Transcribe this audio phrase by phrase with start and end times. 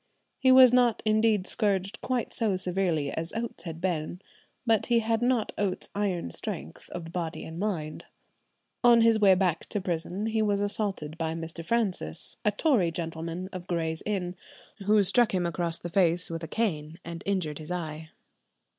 [0.39, 4.19] He was not indeed scourged quite so severely as Oates had been;
[4.65, 8.05] but he had not Oates's iron strength of body and mind."
[8.83, 11.63] On his way back to prison he was assaulted by Mr.
[11.63, 14.35] Francis, a Tory gentleman of Gray's Inn,
[14.87, 18.09] who struck him across the face with a cane and injured his eye.